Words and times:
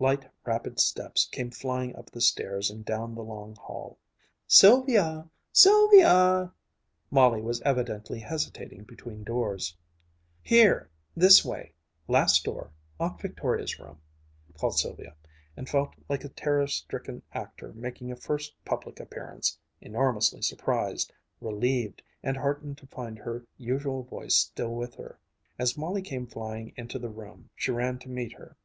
Light, 0.00 0.28
rapid 0.44 0.80
steps 0.80 1.24
came 1.30 1.52
flying 1.52 1.94
up 1.94 2.10
the 2.10 2.20
stairs 2.20 2.68
and 2.68 2.84
down 2.84 3.14
the 3.14 3.22
long 3.22 3.54
hall. 3.54 3.96
"Sylvia! 4.48 5.28
Sylvia!" 5.52 6.52
Molly 7.12 7.40
was 7.40 7.60
evidently 7.60 8.18
hesitating 8.18 8.82
between 8.82 9.22
doors. 9.22 9.76
"Here 10.42 10.90
this 11.16 11.44
way 11.44 11.74
last 12.08 12.42
door 12.42 12.72
Aunt 12.98 13.20
Victoria's 13.20 13.78
room!" 13.78 14.00
called 14.58 14.76
Sylvia, 14.76 15.14
and 15.56 15.68
felt 15.68 15.94
like 16.08 16.24
a 16.24 16.28
terror 16.30 16.66
stricken 16.66 17.22
actor 17.32 17.72
making 17.72 18.10
a 18.10 18.16
first 18.16 18.56
public 18.64 18.98
appearance, 18.98 19.60
enormously 19.80 20.42
surprised, 20.42 21.12
relieved, 21.40 22.02
and 22.20 22.36
heartened 22.36 22.78
to 22.78 22.86
find 22.88 23.16
her 23.20 23.44
usual 23.56 24.02
voice 24.02 24.34
still 24.34 24.74
with 24.74 24.96
her. 24.96 25.20
As 25.56 25.78
Molly 25.78 26.02
came 26.02 26.26
flying 26.26 26.72
into 26.76 26.98
the 26.98 27.10
room, 27.10 27.50
she 27.54 27.70
ran 27.70 28.00
to 28.00 28.08
meet 28.08 28.32
her. 28.32 28.56